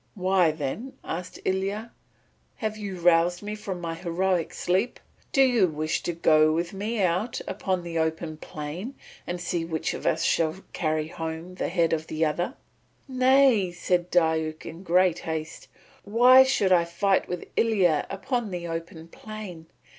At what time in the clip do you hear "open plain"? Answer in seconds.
7.99-8.95, 18.67-19.67